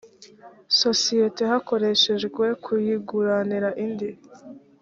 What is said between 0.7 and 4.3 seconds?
sosiyete hakorehejwe kuyiguranira indi